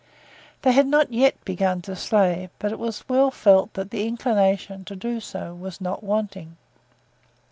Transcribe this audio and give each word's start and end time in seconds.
They 0.63 0.71
had 0.71 0.87
not 0.87 1.13
yet 1.13 1.35
begun 1.45 1.83
to 1.83 1.95
slay, 1.95 2.49
but 2.57 2.71
it 2.71 2.79
was 2.79 3.07
well 3.07 3.29
felt 3.29 3.75
that 3.75 3.91
the 3.91 4.07
inclination 4.07 4.83
to 4.85 4.95
do 4.95 5.19
so 5.19 5.53
was 5.53 5.79
not 5.79 6.01
wanting. 6.03 6.57